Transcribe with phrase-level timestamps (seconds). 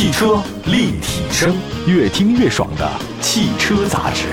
[0.00, 1.54] 汽车立体声，
[1.86, 4.28] 越听越爽的汽车杂志。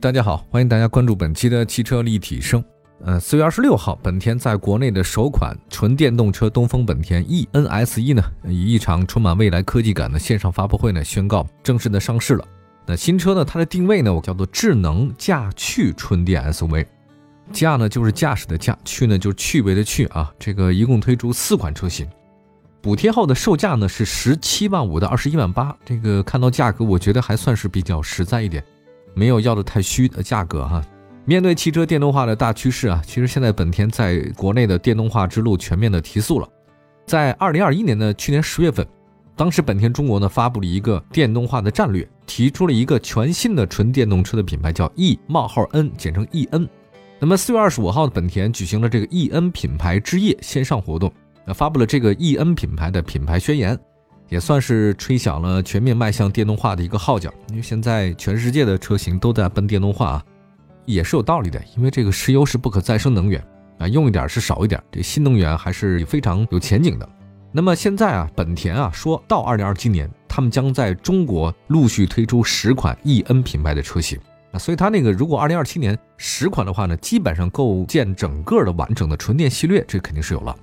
[0.00, 2.64] 大家好，欢迎大家关注本期的汽车立体声。
[3.04, 12.44] 呃，四月二十六号，本田在国内的首款纯电动车东风本田 eNS 一呢，以一场充满未来科技感的线上发布会呢，宣告正式的上市了。
[12.86, 16.86] 那新车呢，它的定位呢，我叫做智能驾趣纯电 SUV。
[17.52, 20.32] 驾呢就是驾驶的驾，趣呢就是趣味的趣啊。
[20.38, 22.06] 这个一共推出四款车型，
[22.80, 25.76] 补贴后的售价呢是十七万五到二十一万八。
[25.84, 28.62] 这个看到价格，我觉得还算是比较实在一点，
[29.14, 30.82] 没有要的太虚的价格哈。
[31.24, 36.48] 面对汽车电动化的大趋势啊，其实现在本田在国内的电动化之路全面的提速了。
[37.04, 38.86] 在二零二一年的去年十月份，
[39.36, 46.68] 当时本田中国呢发布了一个电动化的战略，提出了一个全新的纯电动车的品牌，叫 E 冒号 N，简称 eN。
[47.20, 51.12] 那么四月二十五号的本田举行了这个 eN 品牌之夜线上活动，
[51.44, 53.76] 那发布了这个 eN 品牌的品牌宣言，
[54.28, 57.28] 也算是吹响了全面迈向电动化的一个号角。
[57.50, 60.24] 因为现在全世界的车型都在奔电动化啊，
[60.84, 61.60] 也是有道理的。
[61.76, 63.44] 因为这个石油是不可再生能源
[63.78, 67.08] 啊，用一点是少一点，这新能源还是非常有前景的。
[67.50, 74.16] 那么现在啊，本田啊说到二零二七年，他们将在中国陆续推出十款 eN 品牌的车型。
[74.52, 80.56] 啊，所以它那个如果二零二七年十款的话呢，基本上构建整个的完整的纯电系列，这肯定是有了。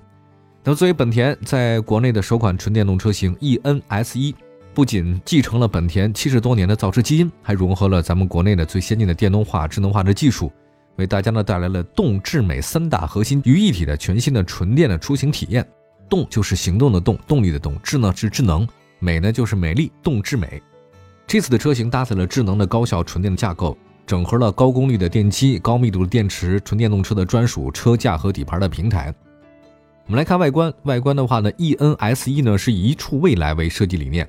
[0.64, 4.34] 那么作为本田在国内的首款纯电动车型 eNS 一，
[4.74, 10.50] 不仅继承了本田七十多年的造车基因，还融合了咱们国内的最先进的电动化、智能化的技术，
[10.96, 15.64] 为大家呢带来了动、智、美三大核心于一体的全新的纯电的出行体验。
[16.08, 18.66] 动就是行动的动，动力的动；智呢是智能，
[18.98, 20.60] 美呢就是美丽，动智美。
[21.26, 29.12] 这次的车型搭载了智能的高效纯电的架构，整合了高功率的电机、高密度的电池、纯电动车的专属车架和底盘的平台。
[30.06, 34.28] 我们来看外观，外观的话呢，ENSE 呢是以一处未来为设计理念，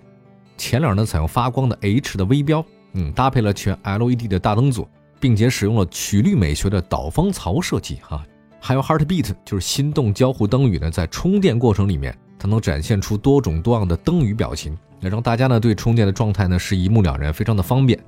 [0.58, 4.88] 前脸呢采用发光的 H 的微标，嗯，搭配了全 LED 的大灯组，
[5.20, 8.26] 并且使用了曲率美学的导风槽设计哈，
[8.60, 14.76] 还有 Heartbeat 就是心动交互灯语呢，在充电过程里面，它能展现出多种多样的灯语表情。
[15.00, 18.00] 也让大家呢对充电的状态呢是一目了然，非常的方便。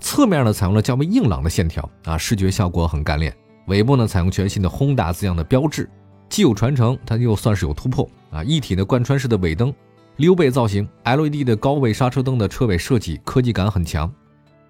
[0.00, 3.34] 侧面呢采用了较为硬朗的线条啊，视觉效果很干练。
[3.66, 5.88] 尾部呢采用全新的轰达字样的标志，
[6.28, 8.42] 既有传承，它又算是有突破啊。
[8.42, 9.72] 一体的贯穿式的尾灯，
[10.16, 14.10] 溜背造型，LED 的高位刹车灯的车尾设计，科技感很强。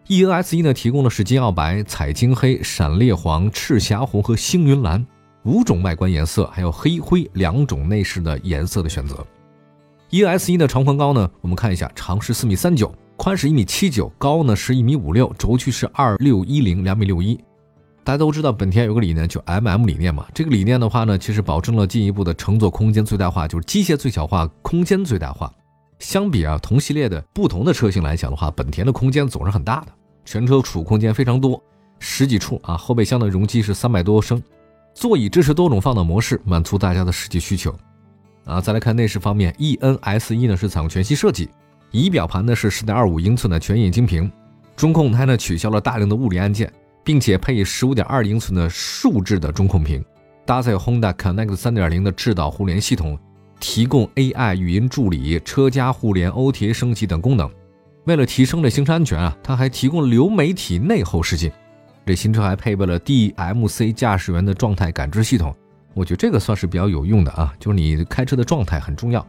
[0.08, 5.06] ENS E 呢提供的是金奥白、彩晶黑、闪烈黄、赤霞红和星云蓝
[5.44, 9.24] 五种外观颜色，还有黑灰两种内饰的颜色的选择。
[10.10, 11.30] ES 一的长宽高呢？
[11.40, 17.38] 我们看一下，长是四米三九，宽是一米七九，高呢是一米五六，轴距是二六一零两米六一。
[18.02, 20.26] 大家都知道，本田有个理念，就 MM 理念嘛。
[20.34, 25.52] 这个理念的话呢，其实保证了进一步的乘坐空间最大化，就是机械最小化，空间最大化。
[26.00, 29.92] 相比啊，同系列的不同的车型来讲的话，本田的空间总是很大的，
[30.24, 31.62] 全车储物空间非常多，
[32.00, 32.76] 十几处啊。
[32.76, 34.42] 后备箱的容积是三百多升，
[34.92, 37.72] 座椅支持多种放倒模式，满足大家的实际需求。
[38.44, 41.48] 啊，再来看内饰方面，eNS 一呢是采用全息设计，
[41.90, 44.30] 仪表盘呢是10.25英寸的全液晶屏，
[44.74, 46.72] 中控台呢取消了大量的物理按键，
[47.04, 50.04] 并且配以15.2英寸的竖置的中控屏，
[50.44, 53.18] 搭载 Honda Connect 3.0的智导互联系统，
[53.60, 57.48] 提供 AI 语音助理、车家互联、OTA 升级等功能。
[58.06, 61.52] 为了提升这行车安全啊，它还提供流媒体内后视镜。
[62.06, 65.54] 这新车还配备了 DMC 驾驶员的状态感知系统。
[65.94, 69.26] 我觉得这个算是比较有用的啊，就是你开车的状态很重要，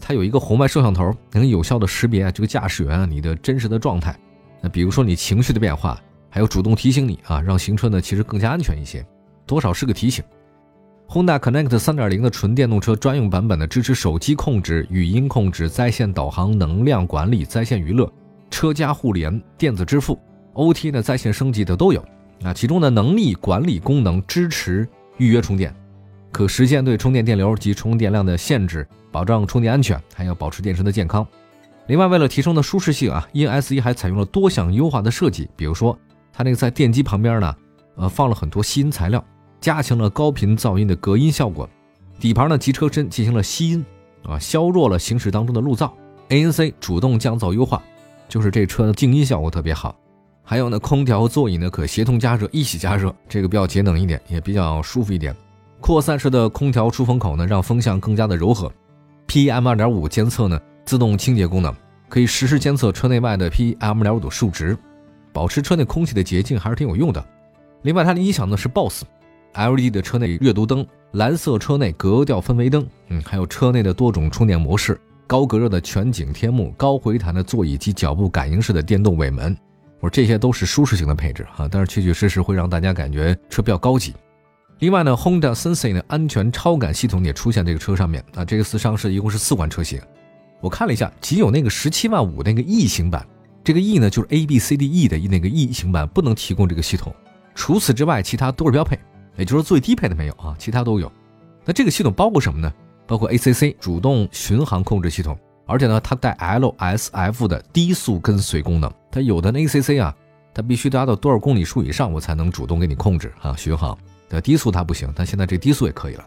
[0.00, 4.16] 它有一个红外摄像头，能有效的识别啊这个驾驶员啊你的真实的状态。
[4.62, 6.00] 那比如说你情绪的变化，
[6.30, 9.04] 还有主动提醒你啊，让行车呢其实更加安全一些，
[9.46, 10.24] 多少是个提醒。
[11.08, 18.12] Honda Connect 3.0的纯电动车专用版本呢，支持手机控制、语音控制、在线导航、能量管理、在线娱乐、
[18.50, 20.18] 车家互联、电子支付、
[20.54, 22.04] OT 的在线升级的都有
[22.42, 22.52] 啊。
[22.52, 24.88] 其中的能力管理功能支持
[25.18, 25.72] 预约充电。
[26.36, 31.26] 可实现对充电电流及充电量的限制，保障充电安全，还要保持电池的健康。
[31.86, 35.98] 另外，为了提升的舒适性啊，eNS 一还采用了多项优化的设计，比如说
[36.34, 37.56] 它那个在电机旁边呢，
[37.94, 39.24] 呃，放了很多吸音材料，
[39.62, 41.66] 加强了高频噪音的隔音效果。
[42.20, 43.82] 底盘呢及车身进行了吸音，
[44.24, 45.90] 啊，削弱了行驶当中的路噪。
[46.28, 47.82] ANC 主动降噪优化，
[48.28, 49.98] 就是这车的静音效果特别好。
[50.42, 55.34] 还有呢，空调和座椅呢可协同加热，一起加热，这个比较节能一点，也比较舒服一点。
[55.80, 58.70] 扩散式的空调出风口呢，让风向更加的柔和。
[59.28, 61.74] PM 二点五监测呢，自动清洁功能
[62.08, 64.76] 可以实时监测车内外的 PM 二点五的数值，
[65.32, 67.24] 保持车内空气的洁净还是挺有用的。
[67.82, 69.04] 另外，它的音响呢是 BOSS
[69.54, 79.56] LED 的车内阅读灯、蓝色车内格调氛围灯，嗯，还有车内的多种充电模式、高隔热的全景天幕、高回弹的座椅及脚部感应式的电动尾门。
[80.00, 84.14] 我说这些都是舒适型的配置啊，但是确确实实会让大家感觉车比较高级。
[84.78, 88.44] 另外呢，Honda Sensei 的安全超感系统也出现这个车上面啊。
[88.44, 89.98] 这个次上市一共是四款车型，
[90.60, 93.26] 我看了一下，仅有那个十七万五那个 E 型版，
[93.64, 97.14] 这个 E 呢就是 A B C D E 的那个 E 型版不能提供这个系统，
[97.54, 98.98] 除此之外其他都是标配，
[99.36, 101.10] 也就是最低配的没有啊，其他都有。
[101.64, 102.70] 那这个系统包括什么呢？
[103.06, 108.92] 包括 ACC 主动巡航控制系统，而且呢它带 LSF 的低速跟随功能。
[109.10, 110.14] 它有的 ACC 啊，
[110.52, 113.96] 它必须达到多少公里数以上我才能主动给你控制啊巡航。
[114.28, 116.24] 的低速它不行，但现在这低速也可以了。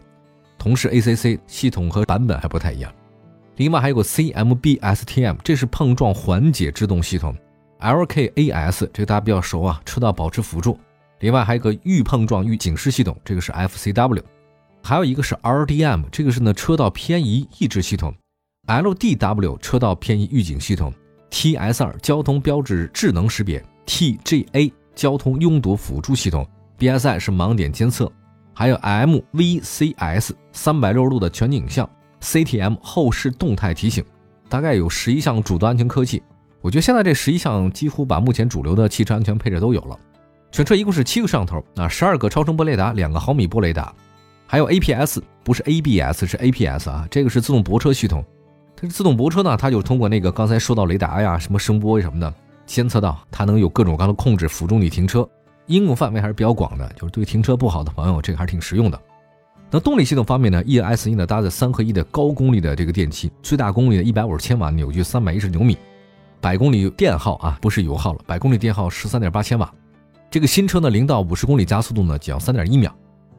[0.58, 2.92] 同时，ACC 系统和版本还不太一样。
[3.56, 7.34] 另外还有个 CMBSTM，这是碰撞缓解制动系统。
[7.80, 10.78] LKAS 这个大家比较熟啊，车道保持辅助。
[11.20, 14.22] 另外还有个预碰撞预警示系统，这个是 FCW。
[14.82, 18.14] 还有一个是 RDM，这个是呢车道偏移抑制系统。
[18.66, 20.92] LDW 车道偏移预警系统。
[21.30, 23.64] TS2 交通标志智能识别。
[23.86, 26.46] TGA 交通拥堵辅助系统。
[26.80, 28.10] BSI 是盲点监测，
[28.54, 31.86] 还有 MVCS 三百六十度的全景影像
[32.22, 34.02] ，CTM 后视动态提醒，
[34.48, 36.22] 大概有十一项主动安全科技。
[36.62, 39.98] 我觉得现在这十一项几乎把目前主流的汽车安全配置都有了。
[40.50, 43.94] 全车一共是七个摄像头，啊，十二个超声波雷达，两个毫米波雷达，
[44.46, 48.24] 还有 APS，不是 ABS，是 APS 啊，这个是自动泊车系统。
[48.74, 52.32] 它是自动泊车呢，它就通过那个刚才说到雷达呀、什么声波什么的，
[52.64, 55.28] 监测到它能有各种各样的控制，辅助你停车。
[55.70, 59.00] 应用范围还是比较广的，就是对停车不好的朋友，这个还是挺实用的。
[59.70, 65.78] 那动力系统方面呢，ES1 呢搭载三合一的高功率的这个电机，最大功率的一百五十千瓦，扭矩三百一十牛米，
[66.40, 69.72] 百公里电耗啊，不是油耗了，百公里电耗十三点八千瓦。
[70.28, 72.92] 这个新车呢，零到五十公里加速度呢，只要三点一秒，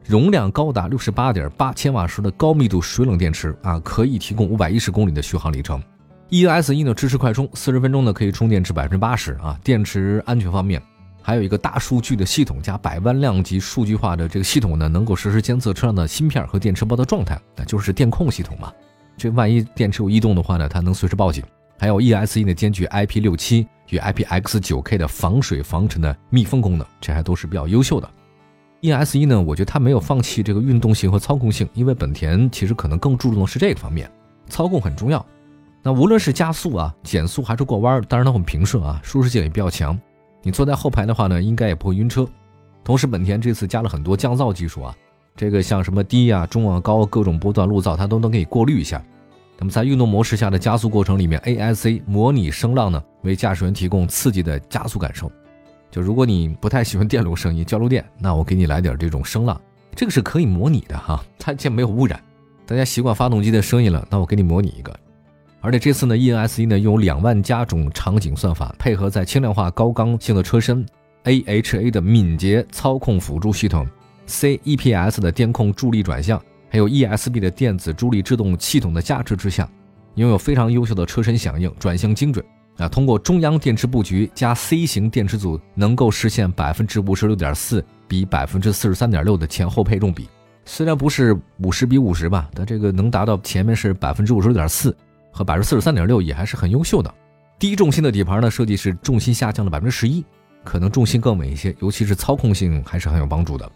[0.06, 5.82] 容量高达六十八点八千瓦时的高密度水冷电池啊，可以提供五百一十公里的续航里程。
[6.30, 9.58] ES1 呢支持快充，四十分钟呢可以充电至百分之八十啊。
[9.62, 10.82] 电池安全方面。
[11.22, 18.72] 还有一个大数据的系统加百万量级数据化的这个系统呢，能够实时监测车上的芯片和电池包的状态，那就是电控系统嘛。
[19.16, 21.42] 这万一电池有异动的话呢，它能随时报警。
[21.78, 28.08] 还有 E S E 呢兼具 IP67 与 IPX9K 的防水防尘的密封功能，这还都是比较优秀的。
[28.82, 34.10] E S E 呢，我觉得它没有放弃这个运动性和操控性，因为本田其实可能更注重的是这个方面，
[34.48, 35.24] 操控很重要。
[35.82, 39.98] 那无论是加速啊、减速还是过弯，当然它很平顺啊，舒适性也比较强。
[40.42, 42.26] 你坐在后排的话呢，应该也不会晕车。
[42.84, 44.94] 同时，本田这次加了很多降噪技术啊，
[45.36, 49.02] 这个像什么低啊、中啊、高各种波段路噪，它都能给你过滤一下。
[49.58, 55.30] 那么在运动模式下的加速过程里面，ASC 模拟声浪呢，为驾驶员提供刺激的加速感受。
[55.90, 59.60] 就如果你不太喜欢电路声音、交流电，那我给你来点这种声浪，
[59.94, 62.20] 这个是可以模拟的哈，它既没有污染。
[62.66, 64.92] 大家习惯发动机的声音了，那我给你模拟一个。
[65.64, 70.84] 而且这次呢，ENS E 呢拥有两万加种场景算法，配合在轻量化高刚性的车身
[71.22, 73.86] ，AHA 的敏捷操控辅助系统
[74.26, 79.68] ，CEPS 的电控助力转向，还有 ESP 的电子助力制动系统的加持之下，
[80.16, 82.44] 拥有非常优秀的车身响应，转向精准
[82.76, 82.88] 啊！
[82.88, 90.28] 通过中央电池布局加 C 型电池组，能够实现百分之五十六点四比百分之四十三点六的前后配重比。
[90.64, 94.92] 虽然不是五十比五十吧，但这个能达到前面是百分之五十六点四。
[95.32, 97.12] 和百分之四十三点六也还是很优秀的。
[97.58, 100.24] 低重心的底盘呢，设计是重心下降了百分之十一，
[100.62, 103.70] 可能重心更稳一些，尤其是操控性还是很有帮助的。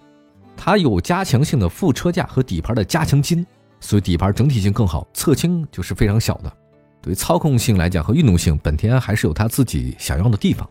[0.56, 3.46] 它有加强性的副车架和底盘的加强筋，
[3.80, 6.52] 所以底盘整体性更好，侧倾就是非常小的。
[7.00, 10.68] 对于操控性来讲和运动性，本田还是有它自己想要的地方。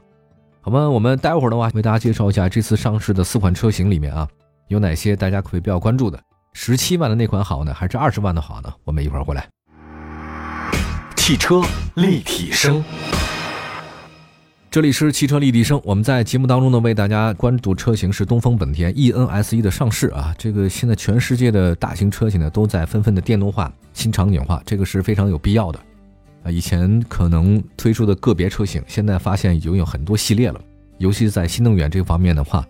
[0.59, 0.89] 好吗？
[0.89, 4.27] 我们待会儿的话为大家介绍一下这次上市的四款车型里面啊，
[4.67, 6.19] 有哪些大家可以比较关注的？
[6.53, 8.73] 十七万的那款好呢，还是二十万的好呢？
[8.83, 9.47] 我们一会儿回来。
[11.25, 11.59] 汽车
[11.95, 12.83] 立体声，
[14.69, 15.81] 这里是汽车立体声。
[15.83, 20.35] 我们在节目当中呢，为大家关注车型是东风本田 eNS 一的上市啊。
[20.37, 25.79] 这个现在全世界的大型车型呢，都在纷纷的电动化、新场景化，这个是非常有必要的
[26.43, 26.51] 啊。
[26.51, 30.61] 以前可能推出的个别车型，现在发现已经有很多系列了。
[30.99, 32.63] 尤其是在新能源这方面的话，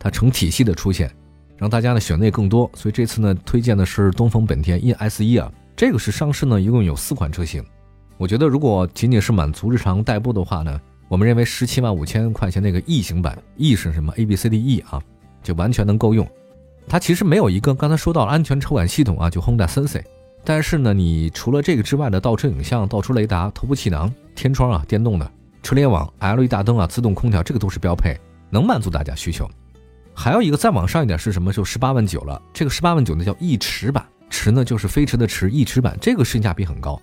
[0.00, 1.08] 它成体系的出现，
[1.56, 2.68] 让大家呢选择也更多。
[2.74, 5.48] 所以这次呢，推荐的是东风本田 eNS 一啊。
[5.76, 7.64] 这个是上市呢，一共有四款车型。
[8.20, 15.00] 我觉得，如果仅仅是满足日常代步的话呢，我们认为十七万五千块钱那个 E 型版，E 是什么？A B C D E 啊，
[15.42, 16.28] 就完全能够用。
[16.86, 20.02] 它其实没有一个刚才说到安全超感系统啊，就 Honda Sensei。
[20.44, 28.14] 但是呢，你除了这个之外的倒车影像、倒车雷达、头部气囊、天窗啊，电动的车联网、LED 大灯啊、自动空调，这个都是标配，
[28.50, 29.48] 能满足大家需求。
[30.12, 31.50] 还有一个再往上一点是什么？
[31.50, 32.42] 就十八万九了。
[32.52, 37.00] 这个十八万九呢叫翼驰版，驰呢就是飞驰的驰，翼驰版这个性价比很高，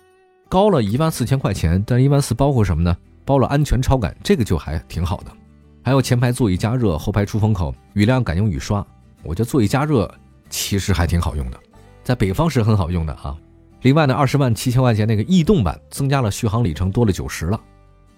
[0.48, 1.82] 高了一万四千块钱。
[1.86, 2.96] 但一万四包括什么呢？
[3.24, 5.30] 包了安全超感，这个就还挺好的。
[5.82, 8.84] 还有前排座椅加热，后排出风口，雨量感应雨刷。
[9.22, 10.12] 我觉得座椅加热
[10.48, 11.58] 其实还挺好用的，
[12.02, 13.36] 在北方是很好用的啊。
[13.82, 17.60] 另外呢，二十万七千块钱那个逸动版增加了续航里程，多了九十了。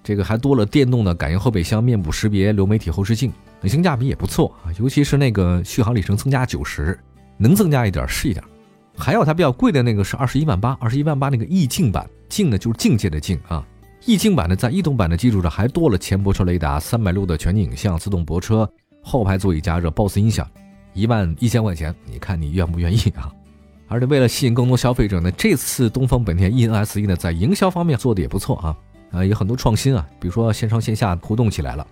[0.03, 3.33] 这个还多了电动的感应后备箱、面部识别、流媒体后视镜，
[3.65, 4.73] 性价比也不错啊。
[4.79, 6.99] 尤其是那个续航里程增加九十，
[7.37, 8.43] 能增加一点是一点。
[8.97, 13.67] 还有它比较贵的那个是二十一万八，二十一万八那个逸境版，境呢就是境界的境啊。
[14.07, 18.67] 逸境版呢在逸动版的基础上还多了前泊车雷达、三百六的全景影像、自动泊车、
[19.03, 20.49] 后排座椅加热、BOSS 音响，
[20.95, 23.31] 一万一千块钱，你看你愿不愿意啊？
[23.89, 28.77] 而且为了吸引更多消费者呢，这次东风本田 e n s e 呢在营销方面做的也不错啊。
[29.11, 31.87] 呃，有很多创新啊，比如说线上线下互动起来了，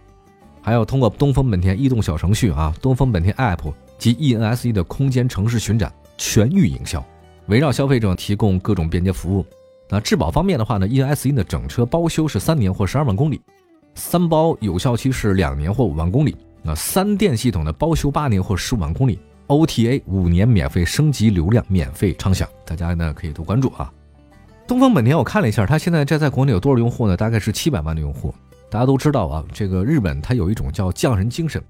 [0.63, 7.05] 还有通过东风本田逸动小程序啊、东风本田 App 及 eNSE 的空间城市巡展全域营销，
[7.49, 9.45] 围绕消费者提供各种便捷服务。
[9.91, 13.41] 那质保方面的话呢，eNSE 的整车包修是三年或十二万公里，
[13.95, 16.37] 三包有效期是两年或五万公里。
[16.63, 23.91] 那三电系统的包修八年或十五万公里，OTA 五年免费升级流量，免费畅享，大家呢可以多关注啊。
[24.67, 27.17] 东风本田，我看了一下，它现在这在国内有多少用户呢？
[27.17, 28.35] 大概是七百万的用户。
[28.69, 31.63] 大家都知道啊，这个日本它有一种叫匠人精神，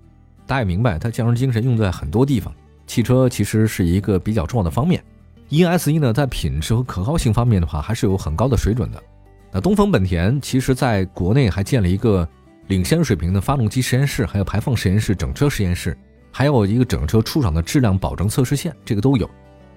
[0.44, 2.52] 大家也明白，它匠人精神用在很多地方。
[2.88, 5.00] 汽车其实是一个比较重要的方面。
[5.48, 9.02] E s 一呢，在品质和可靠性方面的话，还是有很高的水准的。
[9.50, 12.28] 那东风本田其实在国内还建了一个
[12.66, 15.96] 领先水平的发动机实验室，还有排放实验室、整车实验室，
[16.30, 19.28] 还有一个整车出厂的质量保证测试线，这个都有。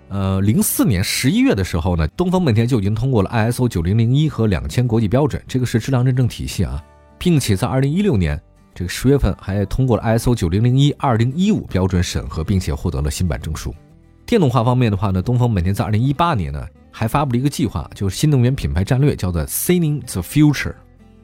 [0.09, 6.83] 呃，零四年十一月的时候呢，东风本田就已经通过了 ISO 九零零一和两千国际标准，这个是质量认证体系啊，
[7.17, 8.37] 并且在二零一六年
[8.75, 13.73] 这个十月份还通过了 ISO 九零零一二零一五标准审核，并且获得了新版证书。
[14.31, 20.73] 电动化方面的话呢，东风本田在二零一八年呢还发布了一个计划，就是新能源品牌战略，叫做 Seeing the Future。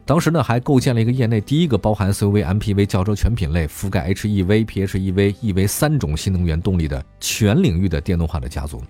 [0.04, 8.84] 当时呢，还构建了一个业内第一个包含 SUV、MPV、轿车全品类，覆盖 HEV、PHEV、EV 三种新能源动力的全领域的电动化的家族。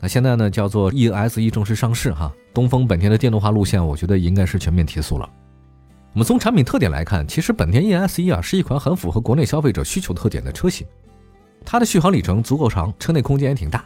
[0.00, 2.32] 那现在呢，叫做 ES-E 正式上市哈。
[2.52, 5.30] 东风本田的电动化路线，我觉得应该是全面提速了。
[6.12, 10.84] 我们从产品特点来看，其实本田 ES-E 啊是一款很符合国内消费者需求特点的车型。
[11.64, 13.84] 它的续航里程足够长，车内空间也挺大。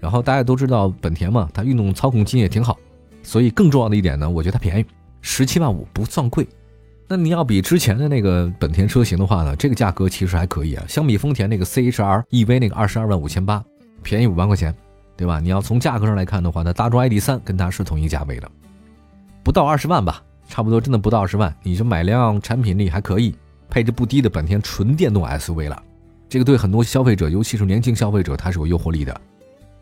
[0.00, 2.78] 然后大家都知道本田嘛，它运动操控性也挺好。
[3.22, 4.84] 所以更重要的一点呢，我觉得它便宜。
[5.20, 6.44] 十七万五不算贵，
[7.06, 10.84] 那你要比之前的那个本田车型的话呢，这个价格其实还可以啊。
[10.88, 13.64] 相比丰田那个 C H R E V 那个二十二万五千八，
[14.02, 14.74] 便宜五万块钱，
[15.16, 15.38] 对吧？
[15.38, 18.50] 你要从价格上来看的话，那大众 ID 三跟它是同一价位的，
[19.44, 23.32] 不到二十万吧，差不多真的不到二十万，你就买辆产品力还可以、
[23.70, 25.80] 配置不低的本田纯电动 S U V 了。
[26.32, 29.20] 这个对很多消费者，尤其是年轻消费者，它是有诱惑力的。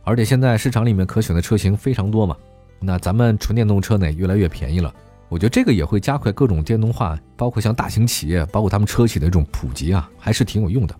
[0.02, 2.37] 而且现在市场里面可选的车型非常多嘛，
[2.80, 4.92] 那咱们纯电动车呢也越来越便宜了。
[5.28, 10.97] 我觉得这个也会加快各种电动化，包括像大型企业，包括他们车企的这种普及啊，还是挺有用的。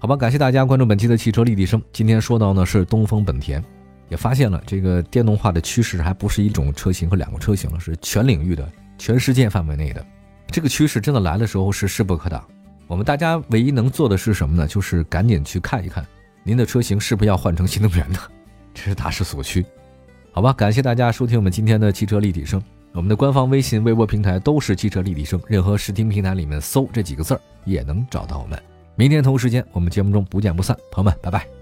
[0.00, 1.80] 好吧，感谢大家关注本期的汽车立体声。
[1.92, 3.62] 今天说到呢是东风本田，
[4.08, 10.04] 也发现了这个电动化的趋势还不是一种车型和两个车型了，是全领域的、全世界范围内的。
[10.48, 12.44] 这个趋势真的来的时候是势不可挡。
[12.92, 14.68] 我们大家唯一能做的是什么呢？
[14.68, 16.06] 就是赶紧去看一看
[16.44, 18.18] 您的车型是不是要换成新能源的，
[18.74, 19.64] 这是大势所趋。
[20.30, 22.62] 好吧，感谢大家收听我们今天的汽车立体声。
[22.92, 28.62] 我们的官方微信、微博平台都是汽车立体声，任何视听平台里面搜这几个字儿也能找到我们。
[28.94, 31.61] 明天同时间，我们节目中不见不散，朋友们，拜拜。